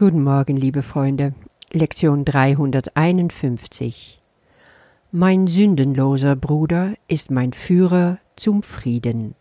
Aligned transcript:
Guten 0.00 0.24
Morgen, 0.24 0.56
liebe 0.56 0.82
Freunde. 0.82 1.34
Lektion 1.72 2.24
351. 2.24 4.18
Mein 5.12 5.46
sündenloser 5.46 6.36
Bruder 6.36 6.94
ist 7.06 7.30
mein 7.30 7.52
Führer 7.52 8.16
zum 8.34 8.62
Frieden. 8.62 9.34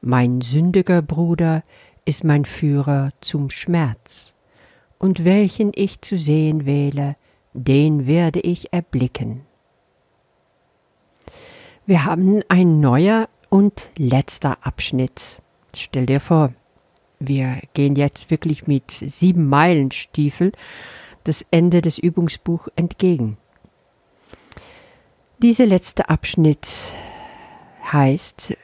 Mein 0.00 0.40
sündiger 0.40 1.02
Bruder 1.02 1.64
ist 2.04 2.22
mein 2.22 2.44
Führer 2.44 3.10
zum 3.20 3.50
Schmerz. 3.50 4.36
Und 5.00 5.24
welchen 5.24 5.72
ich 5.74 6.00
zu 6.00 6.16
sehen 6.16 6.64
wähle, 6.64 7.16
den 7.52 8.06
werde 8.06 8.38
ich 8.38 8.72
erblicken. 8.72 9.40
Wir 11.86 12.04
haben 12.04 12.42
ein 12.48 12.78
neuer 12.78 13.28
und 13.48 13.90
letzter 13.98 14.58
Abschnitt. 14.64 15.42
Stell 15.74 16.06
dir 16.06 16.20
vor, 16.20 16.52
wir 17.18 17.60
gehen 17.74 17.96
jetzt 17.96 18.30
wirklich 18.30 18.66
mit 18.66 18.90
sieben 18.90 19.48
Meilenstiefel 19.48 20.52
das 21.24 21.44
Ende 21.50 21.82
des 21.82 21.98
Übungsbuchs 21.98 22.70
entgegen. 22.76 23.36
Dieser 25.40 25.66
letzte 25.66 26.08
Abschnitt 26.08 26.68
heißt, 27.92 28.56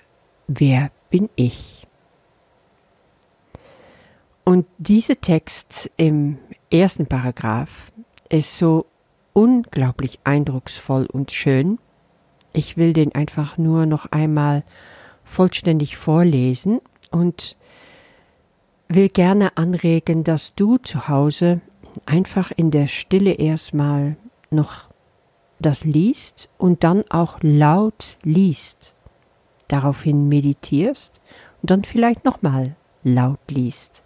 wer 0.46 0.90
bin 1.10 1.28
ich? 1.36 1.86
Und 4.44 4.66
dieser 4.78 5.20
Text 5.20 5.90
im 5.96 6.38
ersten 6.70 7.06
Paragraph 7.06 7.92
ist 8.28 8.58
so 8.58 8.86
unglaublich 9.32 10.18
eindrucksvoll 10.24 11.06
und 11.06 11.32
schön. 11.32 11.78
Ich 12.52 12.76
will 12.76 12.92
den 12.92 13.14
einfach 13.14 13.56
nur 13.58 13.86
noch 13.86 14.06
einmal 14.12 14.64
vollständig 15.24 15.96
vorlesen 15.96 16.80
und 17.10 17.56
will 18.88 19.08
gerne 19.08 19.56
anregen, 19.56 20.24
dass 20.24 20.54
du 20.54 20.78
zu 20.78 21.08
Hause 21.08 21.60
einfach 22.06 22.50
in 22.50 22.70
der 22.70 22.88
Stille 22.88 23.32
erstmal 23.32 24.16
noch 24.50 24.88
das 25.58 25.84
liest 25.84 26.48
und 26.58 26.84
dann 26.84 27.04
auch 27.10 27.38
laut 27.40 28.18
liest, 28.22 28.94
daraufhin 29.68 30.28
meditierst 30.28 31.20
und 31.62 31.70
dann 31.70 31.84
vielleicht 31.84 32.24
nochmal 32.24 32.76
laut 33.02 33.40
liest, 33.48 34.04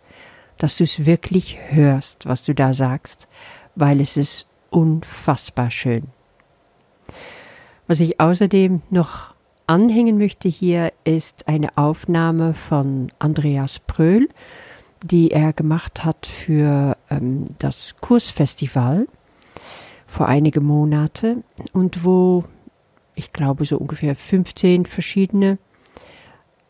dass 0.58 0.76
du 0.76 0.84
es 0.84 1.04
wirklich 1.04 1.58
hörst, 1.70 2.26
was 2.26 2.42
du 2.42 2.54
da 2.54 2.74
sagst, 2.74 3.28
weil 3.74 4.00
es 4.00 4.16
ist 4.16 4.46
unfassbar 4.70 5.70
schön. 5.70 6.04
Was 7.86 8.00
ich 8.00 8.20
außerdem 8.20 8.82
noch 8.90 9.34
anhängen 9.66 10.18
möchte 10.18 10.48
hier 10.48 10.92
ist 11.04 11.48
eine 11.48 11.76
Aufnahme 11.76 12.54
von 12.54 13.08
Andreas 13.18 13.78
Pröhl, 13.78 14.28
die 15.02 15.30
er 15.30 15.52
gemacht 15.52 16.04
hat 16.04 16.26
für 16.26 16.96
ähm, 17.10 17.46
das 17.58 17.96
Kursfestival 18.00 19.06
vor 20.06 20.26
einige 20.26 20.60
Monate 20.60 21.42
und 21.72 22.04
wo 22.04 22.44
ich 23.14 23.32
glaube 23.32 23.64
so 23.64 23.76
ungefähr 23.78 24.16
15 24.16 24.86
verschiedene 24.86 25.58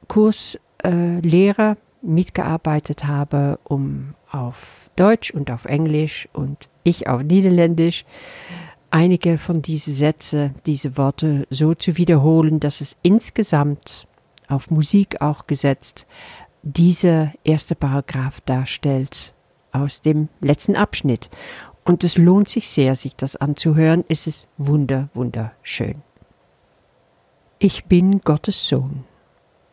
Kurslehrer 0.09 1.73
äh, 1.73 1.77
mitgearbeitet 2.01 3.05
habe, 3.05 3.59
um 3.65 4.15
auf 4.31 4.91
Deutsch 4.97 5.31
und 5.31 5.51
auf 5.51 5.65
Englisch 5.65 6.29
und 6.33 6.69
ich 6.85 7.09
auf 7.09 7.23
Niederländisch 7.23 8.05
einige 8.91 9.37
von 9.39 9.63
diesen 9.63 9.93
Sätze, 9.93 10.55
diese 10.67 10.97
Worte 10.97 11.47
so 11.51 11.75
zu 11.75 11.97
wiederholen, 11.97 12.61
dass 12.61 12.81
es 12.81 12.97
insgesamt 13.03 14.07
auf 14.49 14.71
Musik 14.71 15.21
auch 15.21 15.47
gesetzt 15.47 16.07
dieser 16.63 17.33
erste 17.45 17.75
Paragraph 17.75 18.41
darstellt 18.43 19.35
aus 19.73 20.03
dem 20.03 20.29
letzten 20.41 20.77
Abschnitt. 20.77 21.31
Und 21.85 22.05
es 22.05 22.19
lohnt 22.19 22.49
sich 22.49 22.69
sehr, 22.69 22.97
sich 22.97 23.17
das 23.17 23.37
anzuhören. 23.37 24.05
Es 24.09 24.27
ist 24.27 24.49
wunder, 24.59 25.09
wunderschön. 25.15 26.03
Ich 27.59 27.87
bin 27.87 28.21
Gottes 28.21 28.69
Sohn, 28.69 29.05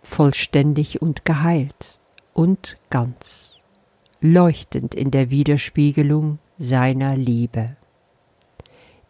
vollständig 0.01 1.01
und 1.01 1.25
geheilt 1.25 1.99
und 2.33 2.77
ganz, 2.89 3.59
leuchtend 4.21 4.95
in 4.95 5.11
der 5.11 5.29
Widerspiegelung 5.29 6.39
seiner 6.57 7.15
Liebe. 7.15 7.75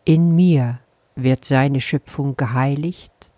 In 0.03 0.35
mir 0.35 0.79
wird 1.16 1.45
seine 1.45 1.79
Schöpfung 1.79 2.35
geheiligt 2.35 3.31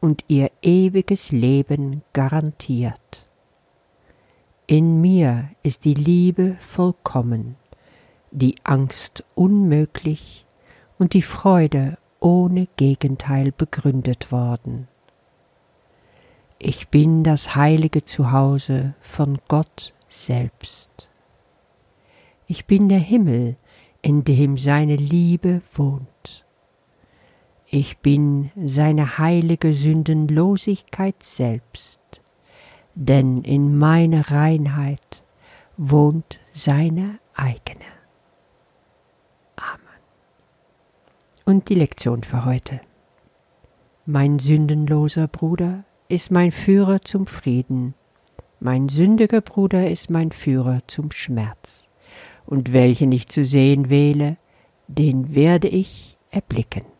und 0.00 0.24
ihr 0.28 0.50
ewiges 0.62 1.30
Leben 1.30 2.02
garantiert. 2.12 3.21
In 4.72 5.02
mir 5.02 5.50
ist 5.62 5.84
die 5.84 5.92
Liebe 5.92 6.56
vollkommen, 6.60 7.56
die 8.30 8.54
Angst 8.64 9.22
unmöglich 9.34 10.46
und 10.98 11.12
die 11.12 11.20
Freude 11.20 11.98
ohne 12.20 12.66
Gegenteil 12.78 13.52
begründet 13.52 14.32
worden. 14.32 14.88
Ich 16.58 16.88
bin 16.88 17.22
das 17.22 17.54
heilige 17.54 18.06
Zuhause 18.06 18.94
von 19.02 19.40
Gott 19.46 19.92
selbst. 20.08 21.10
Ich 22.46 22.64
bin 22.64 22.88
der 22.88 22.98
Himmel, 22.98 23.56
in 24.00 24.24
dem 24.24 24.56
seine 24.56 24.96
Liebe 24.96 25.60
wohnt. 25.74 26.46
Ich 27.66 27.98
bin 27.98 28.50
seine 28.56 29.18
heilige 29.18 29.74
Sündenlosigkeit 29.74 31.22
selbst 31.22 32.01
denn 32.94 33.42
in 33.42 33.76
meiner 33.76 34.30
Reinheit 34.30 35.22
wohnt 35.76 36.40
seine 36.52 37.18
eigene. 37.34 37.84
Amen. 39.56 39.80
Und 41.44 41.68
die 41.68 41.74
Lektion 41.74 42.22
für 42.22 42.44
heute. 42.44 42.80
Mein 44.04 44.38
sündenloser 44.38 45.28
Bruder 45.28 45.84
ist 46.08 46.30
mein 46.30 46.52
Führer 46.52 47.00
zum 47.02 47.26
Frieden, 47.26 47.94
mein 48.64 48.88
sündiger 48.88 49.40
Bruder 49.40 49.90
ist 49.90 50.08
mein 50.08 50.30
Führer 50.30 50.78
zum 50.86 51.10
Schmerz, 51.10 51.88
und 52.46 52.72
welchen 52.72 53.10
ich 53.10 53.28
zu 53.28 53.44
sehen 53.44 53.90
wähle, 53.90 54.36
den 54.86 55.34
werde 55.34 55.66
ich 55.66 56.16
erblicken. 56.30 56.91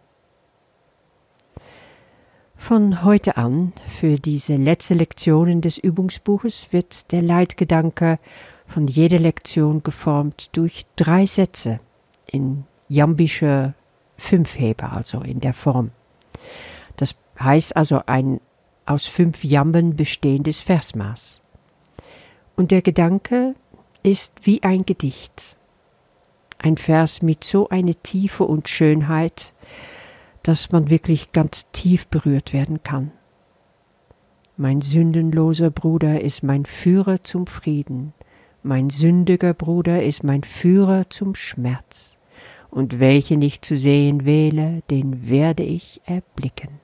Von 2.63 3.03
heute 3.03 3.39
an, 3.39 3.73
für 3.99 4.21
diese 4.21 4.55
letzte 4.55 4.95
Lektionen 4.95 5.63
des 5.63 5.79
Übungsbuches, 5.79 6.69
wird 6.71 7.11
der 7.11 7.21
Leitgedanke 7.21 8.21
von 8.69 8.87
jeder 8.87 9.19
Lektion 9.19 9.83
geformt 9.83 10.49
durch 10.53 10.87
drei 10.95 11.27
Sätze 11.27 11.79
in 12.25 12.63
jambischer 12.89 13.75
Fünfheber, 14.17 14.93
also 14.93 15.23
in 15.23 15.41
der 15.41 15.55
Form. 15.55 15.91
Das 16.97 17.17
heißt 17.41 17.77
also 17.77 18.03
ein 18.07 18.41
aus 18.87 19.07
fünf 19.07 19.43
Jamben 19.43 19.97
bestehendes 19.97 20.61
Versmaß. 20.61 21.41
Und 22.55 22.71
der 22.71 22.83
Gedanke 22.83 23.55
ist 24.05 24.35
wie 24.45 24.63
ein 24.63 24.87
Gedicht. 24.87 25.57
Ein 26.59 26.77
Vers 26.77 27.23
mit 27.23 27.43
so 27.43 27.69
einer 27.71 28.01
Tiefe 28.05 28.45
und 28.45 28.69
Schönheit, 28.69 29.52
dass 30.43 30.73
man 30.73 30.91
wirklich 30.91 31.33
ganz 31.33 31.67
tief 31.73 32.07
berührt 32.09 32.53
werden 32.53 32.83
kann. 32.83 33.13
Mein 34.57 34.81
sündenloser 34.81 35.71
Bruder 35.71 36.21
ist 36.21 36.43
mein 36.43 36.67
Führer 36.67 37.25
zum 37.25 37.47
Frieden, 37.47 38.13
mein 38.63 38.91
sündiger 38.91 39.55
Bruder 39.55 40.03
ist 40.03 40.23
mein 40.23 40.45
Führer 40.45 41.11
zum 41.11 41.35
Schmerz, 41.35 42.17
und 42.71 43.01
welchen 43.01 43.43
ich 43.43 43.63
zu 43.63 43.77
sehen 43.77 44.25
wähle, 44.25 44.83
den 44.89 45.29
werde 45.29 45.65
ich 45.65 46.01
erblicken. 46.05 46.81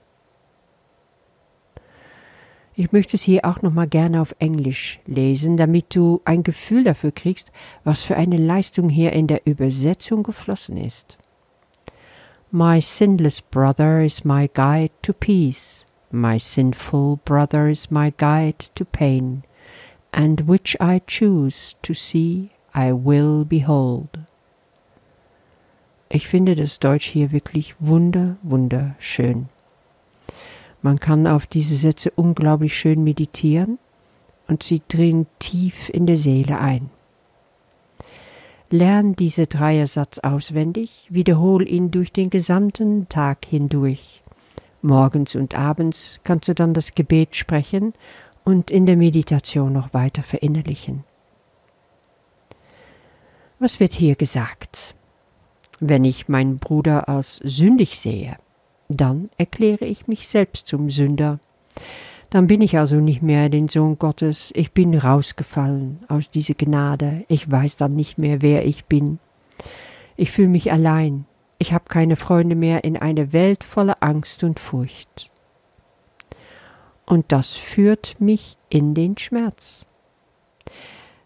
Ich 2.75 2.93
möchte 2.93 3.17
es 3.17 3.23
hier 3.23 3.45
auch 3.45 3.61
noch 3.63 3.73
mal 3.73 3.89
gerne 3.89 4.21
auf 4.23 4.37
Englisch 4.39 5.01
lesen, 5.05 5.57
damit 5.57 5.97
du 5.97 6.21
ein 6.25 6.45
Gefühl 6.45 6.85
dafür 6.85 7.11
kriegst, 7.11 7.51
was 7.83 8.03
für 8.03 8.17
eine 8.17 8.37
Leistung 8.37 8.89
hier 8.89 9.13
in 9.13 9.27
der 9.27 9.47
Übersetzung 9.47 10.23
geflossen 10.23 10.77
ist. 10.77 11.19
My 12.51 12.81
sinless 12.81 13.43
brother 13.43 14.01
is 14.01 14.25
my 14.25 14.49
guide 14.55 14.91
to 15.03 15.13
peace, 15.13 15.85
my 16.11 16.39
sinful 16.39 17.21
brother 17.27 17.69
is 17.69 17.91
my 17.91 18.15
guide 18.17 18.71
to 18.75 18.87
pain, 18.87 19.45
and 20.15 20.41
which 20.49 20.75
I 20.81 21.03
choose 21.07 21.75
to 21.83 21.93
see, 21.93 22.53
I 22.75 22.93
will 22.93 23.45
behold. 23.45 24.21
Ich 26.09 26.27
finde 26.27 26.57
das 26.57 26.79
Deutsch 26.79 27.09
hier 27.09 27.33
wirklich 27.33 27.75
wunder, 27.81 28.39
wunderschön. 28.43 29.51
Man 30.81 30.99
kann 30.99 31.27
auf 31.27 31.47
diese 31.47 31.77
Sätze 31.77 32.11
unglaublich 32.17 32.79
schön 32.79 33.05
meditieren 33.05 33.79
und 34.47 34.63
sie 34.63 34.81
dringen 34.89 35.27
tief 35.39 35.91
in 35.91 36.07
der 36.07 36.17
Seele 36.17 36.59
ein. 36.59 36.89
Lern 38.71 39.17
diese 39.17 39.47
Dreiersatz 39.47 40.19
auswendig, 40.19 41.07
wiederhol 41.09 41.67
ihn 41.67 41.91
durch 41.91 42.13
den 42.13 42.29
gesamten 42.29 43.09
Tag 43.09 43.47
hindurch. 43.47 44.23
Morgens 44.83 45.35
und 45.35 45.57
abends 45.57 46.21
kannst 46.23 46.49
du 46.49 46.55
dann 46.55 46.75
das 46.75 46.95
Gebet 46.95 47.35
sprechen 47.35 47.95
und 48.45 48.71
in 48.71 48.87
der 48.87 48.97
Meditation 48.97 49.73
noch 49.73 49.95
weiter 49.95 50.23
verinnerlichen. 50.23 51.05
Was 53.59 53.81
wird 53.81 53.95
hier 53.95 54.17
gesagt? 54.17 54.95
Wenn 55.81 56.05
ich 56.05 56.29
meinen 56.29 56.59
Bruder 56.59 57.09
als 57.09 57.37
sündig 57.37 57.99
sehe, 57.99 58.37
dann 58.89 59.31
erkläre 59.39 59.85
ich 59.85 60.07
mich 60.07 60.29
selbst 60.29 60.67
zum 60.67 60.91
Sünder. 60.91 61.41
Dann 62.31 62.47
bin 62.47 62.61
ich 62.61 62.77
also 62.77 62.97
nicht 62.97 63.23
mehr 63.23 63.49
den 63.49 63.69
Sohn 63.69 63.99
Gottes, 63.99 64.51
ich 64.55 64.73
bin 64.73 64.95
rausgefallen 64.95 66.01
aus 66.09 66.31
dieser 66.31 66.55
Gnade, 66.55 67.25
ich 67.29 67.51
weiß 67.51 67.77
dann 67.77 67.95
nicht 67.95 68.19
mehr, 68.19 68.43
wer 68.43 68.67
ich 68.67 68.85
bin. 68.85 69.19
Ich 70.17 70.31
fühle 70.31 70.49
mich 70.49 70.71
allein, 70.71 71.25
ich 71.59 71.73
habe 71.73 71.87
keine 71.89 72.17
Freunde 72.17 72.55
mehr 72.55 72.85
in 72.85 72.97
einer 72.97 73.33
Welt 73.33 73.65
voller 73.65 73.97
Angst 74.01 74.45
und 74.45 74.61
Furcht. 74.61 75.31
Und 77.07 77.33
das 77.33 77.55
führt 77.55 78.21
mich 78.21 78.59
in 78.69 78.93
den 78.93 79.17
Schmerz. 79.17 79.87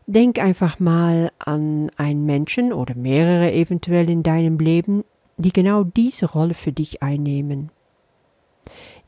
Denk 0.07 0.39
einfach 0.39 0.79
mal 0.79 1.31
an 1.39 1.91
einen 1.97 2.27
Menschen 2.27 2.73
oder 2.73 2.95
mehrere 2.95 3.53
eventuell 3.53 4.09
in 4.09 4.23
deinem 4.23 4.59
Leben, 4.59 5.05
die 5.37 5.53
genau 5.53 5.83
diese 5.83 6.27
Rolle 6.27 6.55
für 6.55 6.73
dich 6.73 7.03
einnehmen. 7.03 7.71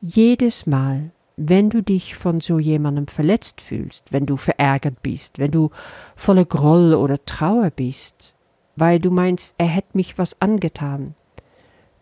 Jedes 0.00 0.66
Mal, 0.66 1.10
wenn 1.36 1.70
du 1.70 1.82
dich 1.82 2.14
von 2.14 2.40
so 2.40 2.58
jemandem 2.58 3.06
verletzt 3.06 3.60
fühlst, 3.60 4.12
wenn 4.12 4.26
du 4.26 4.36
verärgert 4.36 5.02
bist, 5.02 5.38
wenn 5.38 5.50
du 5.50 5.70
voller 6.16 6.44
Groll 6.44 6.94
oder 6.94 7.24
Trauer 7.24 7.70
bist, 7.70 8.34
weil 8.76 9.00
du 9.00 9.10
meinst, 9.10 9.54
er 9.58 9.66
hätte 9.66 9.96
mich 9.96 10.18
was 10.18 10.40
angetan, 10.40 11.14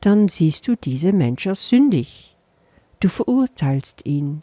dann 0.00 0.28
siehst 0.28 0.68
du 0.68 0.76
diese 0.76 1.12
Mensch 1.12 1.46
als 1.46 1.68
sündig. 1.68 2.36
Du 3.00 3.08
verurteilst 3.08 4.04
ihn. 4.04 4.42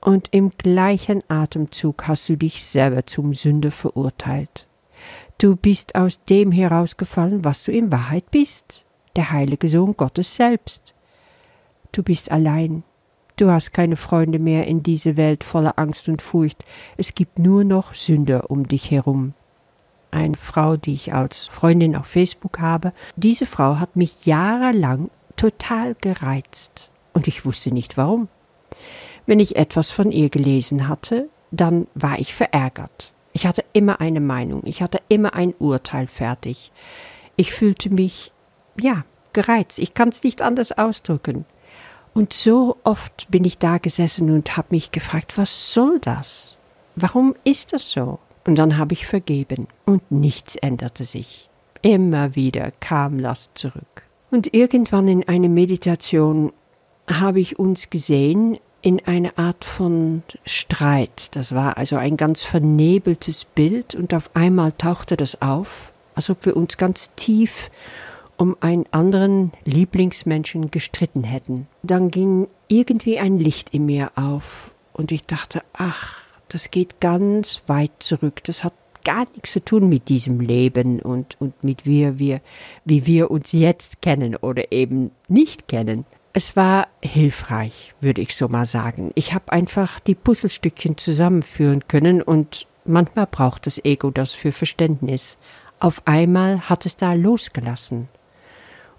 Und 0.00 0.28
im 0.30 0.50
gleichen 0.56 1.22
Atemzug 1.28 2.06
hast 2.06 2.28
du 2.28 2.36
dich 2.36 2.64
selber 2.64 3.06
zum 3.06 3.34
Sünder 3.34 3.70
verurteilt. 3.70 4.66
Du 5.38 5.56
bist 5.56 5.94
aus 5.94 6.22
dem 6.24 6.52
herausgefallen, 6.52 7.44
was 7.44 7.62
du 7.62 7.72
in 7.72 7.92
Wahrheit 7.92 8.30
bist, 8.30 8.84
der 9.16 9.30
heilige 9.30 9.68
Sohn 9.68 9.96
Gottes 9.96 10.34
selbst. 10.34 10.94
Du 11.92 12.02
bist 12.02 12.30
allein. 12.30 12.82
Du 13.36 13.50
hast 13.50 13.72
keine 13.72 13.96
Freunde 13.96 14.38
mehr 14.38 14.66
in 14.66 14.82
dieser 14.82 15.16
Welt 15.16 15.44
voller 15.44 15.78
Angst 15.78 16.08
und 16.08 16.22
Furcht. 16.22 16.64
Es 16.96 17.14
gibt 17.14 17.38
nur 17.38 17.64
noch 17.64 17.94
Sünder 17.94 18.50
um 18.50 18.66
dich 18.66 18.90
herum 18.90 19.34
eine 20.16 20.36
Frau, 20.36 20.76
die 20.76 20.94
ich 20.94 21.14
als 21.14 21.46
Freundin 21.46 21.94
auf 21.94 22.06
Facebook 22.06 22.58
habe. 22.58 22.92
Diese 23.16 23.46
Frau 23.46 23.78
hat 23.78 23.96
mich 23.96 24.26
jahrelang 24.26 25.10
total 25.36 25.94
gereizt 26.00 26.90
und 27.12 27.28
ich 27.28 27.44
wusste 27.44 27.72
nicht 27.72 27.96
warum. 27.96 28.28
Wenn 29.26 29.40
ich 29.40 29.56
etwas 29.56 29.90
von 29.90 30.10
ihr 30.10 30.30
gelesen 30.30 30.88
hatte, 30.88 31.28
dann 31.50 31.86
war 31.94 32.18
ich 32.18 32.34
verärgert. 32.34 33.12
Ich 33.32 33.46
hatte 33.46 33.64
immer 33.72 34.00
eine 34.00 34.20
Meinung, 34.20 34.62
ich 34.64 34.82
hatte 34.82 35.00
immer 35.08 35.34
ein 35.34 35.54
Urteil 35.58 36.06
fertig. 36.06 36.72
Ich 37.36 37.52
fühlte 37.52 37.90
mich, 37.90 38.32
ja, 38.80 39.04
gereizt, 39.34 39.78
ich 39.78 39.92
kann 39.92 40.08
es 40.08 40.22
nicht 40.22 40.40
anders 40.40 40.72
ausdrücken. 40.72 41.44
Und 42.16 42.32
so 42.32 42.78
oft 42.82 43.30
bin 43.30 43.44
ich 43.44 43.58
da 43.58 43.76
gesessen 43.76 44.30
und 44.30 44.56
habe 44.56 44.68
mich 44.70 44.90
gefragt, 44.90 45.36
was 45.36 45.74
soll 45.74 45.98
das? 46.00 46.56
Warum 46.94 47.34
ist 47.44 47.74
das 47.74 47.90
so? 47.90 48.18
Und 48.46 48.54
dann 48.54 48.78
habe 48.78 48.94
ich 48.94 49.06
vergeben 49.06 49.66
und 49.84 50.10
nichts 50.10 50.56
änderte 50.56 51.04
sich. 51.04 51.50
Immer 51.82 52.34
wieder 52.34 52.70
kam 52.80 53.18
Last 53.18 53.50
zurück. 53.54 54.04
Und 54.30 54.54
irgendwann 54.54 55.08
in 55.08 55.28
einer 55.28 55.50
Meditation 55.50 56.54
habe 57.06 57.38
ich 57.38 57.58
uns 57.58 57.90
gesehen 57.90 58.58
in 58.80 59.06
einer 59.06 59.38
Art 59.38 59.66
von 59.66 60.22
Streit. 60.46 61.36
Das 61.36 61.54
war 61.54 61.76
also 61.76 61.96
ein 61.96 62.16
ganz 62.16 62.42
vernebeltes 62.42 63.44
Bild 63.44 63.94
und 63.94 64.14
auf 64.14 64.30
einmal 64.32 64.72
tauchte 64.72 65.18
das 65.18 65.42
auf, 65.42 65.92
als 66.14 66.30
ob 66.30 66.46
wir 66.46 66.56
uns 66.56 66.78
ganz 66.78 67.10
tief 67.14 67.70
um 68.36 68.56
einen 68.60 68.86
anderen 68.90 69.52
Lieblingsmenschen 69.64 70.70
gestritten 70.70 71.24
hätten. 71.24 71.66
Dann 71.82 72.10
ging 72.10 72.48
irgendwie 72.68 73.18
ein 73.18 73.38
Licht 73.38 73.74
in 73.74 73.86
mir 73.86 74.12
auf 74.16 74.70
und 74.92 75.12
ich 75.12 75.22
dachte, 75.22 75.62
ach, 75.72 76.22
das 76.48 76.70
geht 76.70 77.00
ganz 77.00 77.62
weit 77.66 77.92
zurück. 77.98 78.42
Das 78.44 78.64
hat 78.64 78.72
gar 79.04 79.26
nichts 79.34 79.52
zu 79.52 79.64
tun 79.64 79.88
mit 79.88 80.08
diesem 80.08 80.40
Leben 80.40 81.00
und, 81.00 81.40
und 81.40 81.62
mit 81.62 81.86
wir, 81.86 82.18
wir, 82.18 82.40
wie 82.84 83.06
wir 83.06 83.30
uns 83.30 83.52
jetzt 83.52 84.02
kennen 84.02 84.36
oder 84.36 84.72
eben 84.72 85.12
nicht 85.28 85.68
kennen. 85.68 86.04
Es 86.32 86.56
war 86.56 86.88
hilfreich, 87.02 87.94
würde 88.00 88.20
ich 88.20 88.36
so 88.36 88.48
mal 88.48 88.66
sagen. 88.66 89.12
Ich 89.14 89.32
habe 89.32 89.52
einfach 89.52 90.00
die 90.00 90.14
Puzzlestückchen 90.14 90.98
zusammenführen 90.98 91.86
können 91.88 92.20
und 92.20 92.66
manchmal 92.84 93.26
braucht 93.26 93.66
das 93.66 93.82
Ego 93.84 94.10
das 94.10 94.32
für 94.32 94.52
Verständnis. 94.52 95.38
Auf 95.78 96.02
einmal 96.06 96.68
hat 96.68 96.84
es 96.84 96.96
da 96.96 97.12
losgelassen. 97.12 98.08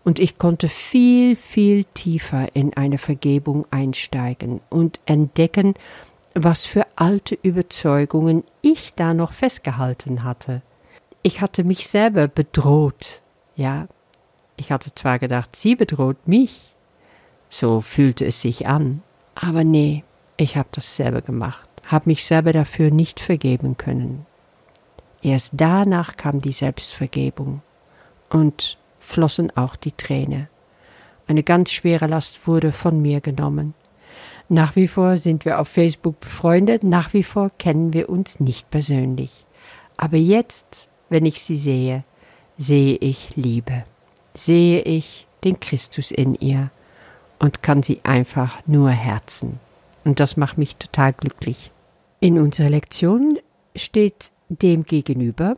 Und 0.07 0.19
ich 0.19 0.37
konnte 0.37 0.69
viel, 0.69 1.35
viel 1.35 1.83
tiefer 1.83 2.55
in 2.55 2.73
eine 2.77 2.97
Vergebung 2.97 3.65
einsteigen 3.71 4.61
und 4.69 5.01
entdecken, 5.05 5.73
was 6.33 6.65
für 6.65 6.85
alte 6.95 7.37
Überzeugungen 7.41 8.45
ich 8.61 8.93
da 8.93 9.13
noch 9.13 9.33
festgehalten 9.33 10.23
hatte. 10.23 10.61
Ich 11.23 11.41
hatte 11.41 11.65
mich 11.65 11.89
selber 11.89 12.29
bedroht, 12.29 13.21
ja. 13.57 13.89
Ich 14.55 14.71
hatte 14.71 14.95
zwar 14.95 15.19
gedacht, 15.19 15.57
sie 15.57 15.75
bedroht 15.75 16.25
mich, 16.25 16.73
so 17.49 17.81
fühlte 17.81 18.23
es 18.23 18.39
sich 18.39 18.65
an, 18.65 19.03
aber 19.35 19.65
nee, 19.65 20.05
ich 20.37 20.55
habe 20.55 20.69
das 20.71 20.95
selber 20.95 21.21
gemacht, 21.21 21.67
habe 21.85 22.09
mich 22.09 22.25
selber 22.25 22.53
dafür 22.53 22.91
nicht 22.91 23.19
vergeben 23.19 23.75
können. 23.75 24.25
Erst 25.21 25.51
danach 25.57 26.15
kam 26.15 26.39
die 26.39 26.53
Selbstvergebung 26.53 27.61
und 28.29 28.77
flossen 29.07 29.55
auch 29.55 29.75
die 29.75 29.93
Tränen. 29.93 30.49
Eine 31.27 31.43
ganz 31.43 31.71
schwere 31.71 32.07
Last 32.07 32.45
wurde 32.45 32.71
von 32.71 33.01
mir 33.01 33.21
genommen. 33.21 33.73
Nach 34.49 34.75
wie 34.75 34.87
vor 34.87 35.17
sind 35.17 35.45
wir 35.45 35.59
auf 35.59 35.69
Facebook 35.69 36.19
befreundet, 36.19 36.83
nach 36.83 37.13
wie 37.13 37.23
vor 37.23 37.49
kennen 37.57 37.93
wir 37.93 38.09
uns 38.09 38.39
nicht 38.39 38.69
persönlich. 38.69 39.31
Aber 39.95 40.17
jetzt, 40.17 40.89
wenn 41.09 41.25
ich 41.25 41.41
sie 41.41 41.57
sehe, 41.57 42.03
sehe 42.57 42.95
ich 42.97 43.35
Liebe, 43.35 43.85
sehe 44.33 44.81
ich 44.81 45.27
den 45.43 45.59
Christus 45.59 46.11
in 46.11 46.35
ihr 46.35 46.69
und 47.39 47.63
kann 47.63 47.83
sie 47.83 48.01
einfach 48.03 48.59
nur 48.67 48.89
herzen. 48.89 49.59
Und 50.03 50.19
das 50.19 50.37
macht 50.37 50.57
mich 50.57 50.75
total 50.75 51.13
glücklich. 51.13 51.71
In 52.19 52.39
unserer 52.39 52.69
Lektion 52.69 53.39
steht 53.75 54.31
dem 54.49 54.83
gegenüber 54.83 55.57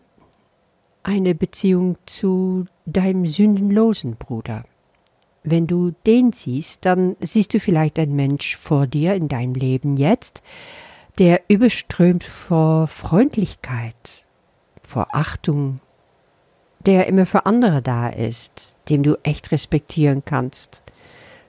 eine 1.04 1.36
Beziehung 1.36 1.98
zu 2.06 2.66
deinem 2.91 3.25
sündenlosen 3.25 4.15
Bruder. 4.15 4.63
Wenn 5.43 5.67
du 5.67 5.91
den 6.05 6.31
siehst, 6.31 6.86
dann 6.86 7.15
siehst 7.19 7.53
du 7.53 7.60
vielleicht 7.60 7.98
einen 7.98 8.15
Mensch 8.15 8.58
vor 8.58 8.88
dir 8.88 9.15
in 9.15 9.27
deinem 9.27 9.53
Leben 9.53 9.98
jetzt, 9.98 10.41
der 11.17 11.41
überströmt 11.48 12.24
vor 12.24 12.88
Freundlichkeit, 12.88 14.25
vor 14.81 15.08
Achtung, 15.12 15.79
der 16.86 17.08
immer 17.08 17.25
für 17.25 17.46
andere 17.46 17.81
da 17.81 18.10
ist, 18.10 18.75
dem 18.89 19.03
du 19.03 19.15
echt 19.24 19.51
respektieren 19.51 20.24
kannst. 20.25 20.81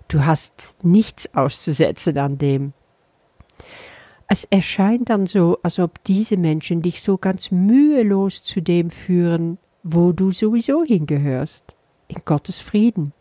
Du 0.09 0.25
hast 0.25 0.77
nichts 0.83 1.35
auszusetzen 1.35 2.19
an 2.19 2.39
dem. 2.39 2.73
Es 4.29 4.45
erscheint 4.45 5.11
dann 5.11 5.27
so, 5.27 5.59
als 5.63 5.79
ob 5.79 6.03
diese 6.05 6.37
Menschen 6.37 6.83
dich 6.83 7.03
so 7.03 7.17
ganz 7.19 7.51
mühelos 7.51 8.45
zu 8.45 8.61
dem 8.61 8.91
führen, 8.91 9.59
wo 9.83 10.13
du 10.13 10.33
sowieso 10.33 10.85
hingehörst, 10.85 11.77
in 12.09 12.23
Gottes 12.25 12.61
Frieden. 12.61 13.13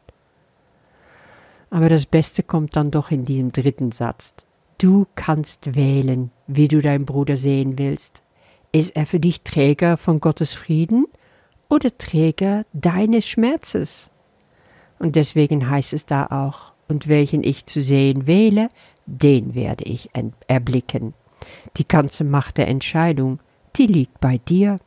Aber 1.70 1.90
das 1.90 2.06
Beste 2.06 2.44
kommt 2.44 2.76
dann 2.76 2.92
doch 2.92 3.12
in 3.12 3.26
diesem 3.26 3.52
dritten 3.52 3.92
Satz. 3.92 4.36
Du 4.78 5.06
kannst 5.16 5.76
wählen, 5.76 6.32
wie 6.48 6.68
du 6.68 6.82
deinen 6.82 7.06
Bruder 7.06 7.38
sehen 7.38 7.78
willst. 7.78 8.24
Ist 8.72 8.96
er 8.96 9.06
für 9.06 9.20
dich 9.20 9.42
Träger 9.42 9.98
von 9.98 10.20
Gottes 10.20 10.54
Frieden 10.54 11.06
oder 11.70 11.96
Träger 11.98 12.66
deines 12.74 13.28
Schmerzes? 13.28 14.10
Und 15.00 15.16
deswegen 15.16 15.70
heißt 15.70 15.94
es 15.94 16.06
da 16.06 16.26
auch, 16.28 16.74
und 16.88 17.08
welchen 17.08 17.44
ich 17.44 17.66
zu 17.68 17.82
sehen 17.82 18.26
wähle, 18.26 18.70
den 19.06 19.54
werde 19.54 19.86
ich 19.86 20.10
erblicken. 20.48 21.14
Die 21.78 21.88
ganze 21.88 22.24
Macht 22.24 22.58
der 22.58 22.68
Entscheidung, 22.68 23.40
die 23.76 23.86
liegt 23.86 24.20
bei 24.20 24.40
dir. 24.40 24.78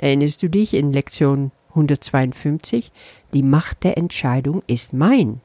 Erinnerst 0.00 0.42
du 0.42 0.48
dich 0.48 0.72
in 0.72 0.94
Lektion 0.94 1.52
152? 1.70 2.90
Die 3.34 3.42
Macht 3.42 3.84
der 3.84 3.98
Entscheidung 3.98 4.62
ist 4.66 4.94
mein. 4.94 5.42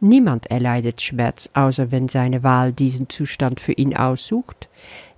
Niemand 0.00 0.46
erleidet 0.46 1.02
Schmerz, 1.02 1.50
außer 1.52 1.90
wenn 1.90 2.08
seine 2.08 2.42
Wahl 2.42 2.72
diesen 2.72 3.10
Zustand 3.10 3.60
für 3.60 3.72
ihn 3.72 3.94
aussucht. 3.94 4.70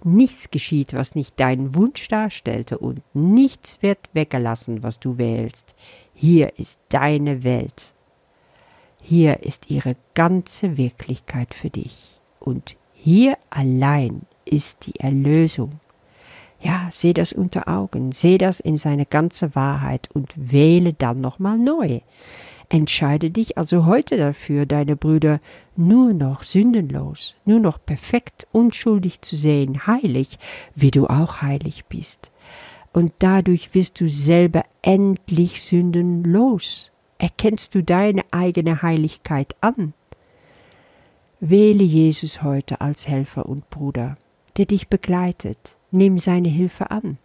Nichts 0.02 0.50
geschieht, 0.50 0.94
was 0.94 1.14
nicht 1.14 1.38
deinen 1.38 1.76
Wunsch 1.76 2.08
darstellte, 2.08 2.78
und 2.78 3.02
nichts 3.14 3.78
wird 3.82 4.00
weggelassen, 4.14 4.82
was 4.82 4.98
du 4.98 5.16
wählst. 5.16 5.76
Hier 6.12 6.58
ist 6.58 6.80
deine 6.88 7.44
Welt. 7.44 7.94
Hier 9.00 9.44
ist 9.44 9.70
ihre 9.70 9.94
ganze 10.14 10.76
Wirklichkeit 10.76 11.54
für 11.54 11.70
dich. 11.70 12.20
Und 12.40 12.76
hier 12.94 13.38
allein 13.50 14.22
ist 14.44 14.86
die 14.86 14.98
Erlösung. 14.98 15.78
Ja, 16.60 16.88
seh 16.90 17.14
das 17.14 17.32
unter 17.32 17.68
Augen, 17.68 18.12
seh 18.12 18.36
das 18.36 18.60
in 18.60 18.76
seine 18.76 19.06
ganze 19.06 19.54
Wahrheit 19.54 20.08
und 20.12 20.34
wähle 20.36 20.92
dann 20.92 21.20
nochmal 21.20 21.58
neu. 21.58 22.00
Entscheide 22.68 23.30
dich 23.30 23.58
also 23.58 23.86
heute 23.86 24.16
dafür, 24.16 24.64
deine 24.64 24.94
Brüder 24.94 25.40
nur 25.74 26.12
noch 26.12 26.44
sündenlos, 26.44 27.34
nur 27.44 27.58
noch 27.58 27.84
perfekt 27.84 28.46
unschuldig 28.52 29.22
zu 29.22 29.34
sehen, 29.34 29.86
heilig, 29.86 30.38
wie 30.76 30.92
du 30.92 31.08
auch 31.08 31.42
heilig 31.42 31.86
bist. 31.86 32.30
Und 32.92 33.12
dadurch 33.18 33.74
wirst 33.74 34.00
du 34.00 34.08
selber 34.08 34.64
endlich 34.82 35.62
sündenlos. 35.62 36.92
Erkennst 37.18 37.74
du 37.74 37.82
deine 37.82 38.22
eigene 38.30 38.82
Heiligkeit 38.82 39.56
an. 39.60 39.94
Wähle 41.40 41.84
Jesus 41.84 42.42
heute 42.42 42.80
als 42.80 43.08
Helfer 43.08 43.46
und 43.46 43.68
Bruder, 43.70 44.16
der 44.56 44.66
dich 44.66 44.88
begleitet. 44.88 45.76
Nimm 45.90 46.18
seine 46.18 46.48
Hilfe 46.48 46.90
an. 46.90 47.18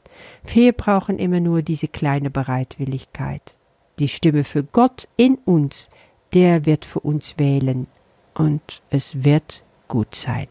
Wir 0.44 0.72
brauchen 0.72 1.20
immer 1.20 1.40
nur 1.40 1.62
diese 1.62 1.88
kleine 1.88 2.30
Bereitwilligkeit 2.30 3.56
die 4.00 4.08
Stimme 4.08 4.44
für 4.44 4.64
Gott 4.64 5.08
in 5.18 5.36
uns, 5.46 5.90
der 6.34 6.66
wird 6.66 6.86
für 6.86 7.00
uns 7.00 7.38
wählen 7.38 7.88
und 8.34 8.82
es 8.90 9.24
wird 9.24 9.64
gut 9.88 10.16
sein. 10.16 10.48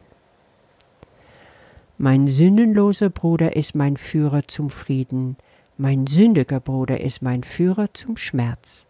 Mein 1.98 2.26
sündenloser 2.26 3.10
Bruder 3.10 3.54
ist 3.54 3.74
mein 3.74 3.96
Führer 3.96 4.48
zum 4.48 4.70
Frieden, 4.70 5.36
mein 5.76 6.06
sündiger 6.06 6.60
Bruder 6.60 7.00
ist 7.00 7.22
mein 7.22 7.42
Führer 7.42 7.92
zum 7.92 8.16
Schmerz. 8.16 8.86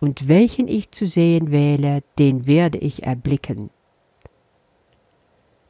Und 0.00 0.28
welchen 0.28 0.68
ich 0.68 0.90
zu 0.90 1.06
sehen 1.06 1.50
wähle, 1.50 2.02
den 2.18 2.46
werde 2.46 2.78
ich 2.78 3.04
erblicken. 3.04 3.70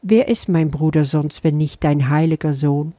Wer 0.08 0.28
ist 0.28 0.48
mein 0.48 0.70
Bruder 0.70 1.02
sonst, 1.02 1.42
wenn 1.42 1.56
nicht 1.56 1.82
dein 1.82 2.08
heiliger 2.08 2.54
Sohn? 2.54 2.92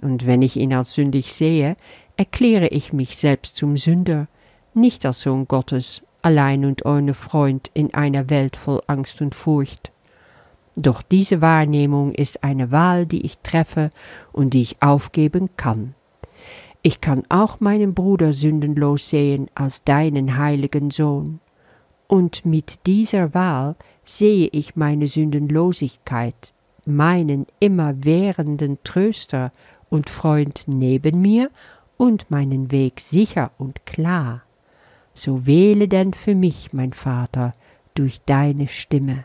Und 0.00 0.24
wenn 0.24 0.40
ich 0.40 0.56
ihn 0.56 0.72
als 0.72 0.94
sündig 0.94 1.34
sehe, 1.34 1.76
erkläre 2.16 2.68
ich 2.68 2.94
mich 2.94 3.18
selbst 3.18 3.56
zum 3.58 3.76
Sünder, 3.76 4.26
nicht 4.72 5.04
als 5.04 5.20
Sohn 5.20 5.46
Gottes, 5.48 6.02
allein 6.22 6.64
und 6.64 6.86
ohne 6.86 7.12
Freund 7.12 7.70
in 7.74 7.92
einer 7.92 8.30
Welt 8.30 8.56
voll 8.56 8.80
Angst 8.86 9.20
und 9.20 9.34
Furcht. 9.34 9.92
Doch 10.76 11.02
diese 11.02 11.42
Wahrnehmung 11.42 12.14
ist 12.14 12.42
eine 12.42 12.70
Wahl, 12.70 13.04
die 13.04 13.20
ich 13.20 13.36
treffe 13.40 13.90
und 14.32 14.54
die 14.54 14.62
ich 14.62 14.80
aufgeben 14.80 15.50
kann. 15.58 15.94
Ich 16.80 17.02
kann 17.02 17.22
auch 17.28 17.60
meinen 17.60 17.92
Bruder 17.92 18.32
sündenlos 18.32 19.10
sehen 19.10 19.50
als 19.54 19.84
deinen 19.84 20.38
heiligen 20.38 20.90
Sohn. 20.90 21.40
Und 22.08 22.46
mit 22.46 22.86
dieser 22.86 23.34
Wahl 23.34 23.76
sehe 24.10 24.48
ich 24.52 24.76
meine 24.76 25.08
Sündenlosigkeit, 25.08 26.54
meinen 26.86 27.46
immerwährenden 27.60 28.78
Tröster 28.84 29.52
und 29.88 30.10
Freund 30.10 30.64
neben 30.66 31.20
mir 31.20 31.50
und 31.96 32.30
meinen 32.30 32.70
Weg 32.70 33.00
sicher 33.00 33.50
und 33.58 33.86
klar 33.86 34.42
so 35.14 35.46
wähle 35.46 35.88
denn 35.88 36.12
für 36.12 36.34
mich, 36.34 36.72
mein 36.72 36.92
Vater, 36.92 37.52
durch 37.94 38.22
deine 38.24 38.68
Stimme, 38.68 39.24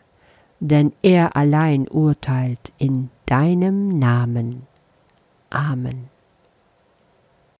denn 0.60 0.92
er 1.02 1.36
allein 1.36 1.88
urteilt 1.88 2.74
in 2.78 3.10
deinem 3.26 3.98
Namen. 4.00 4.64
Amen. 5.50 6.15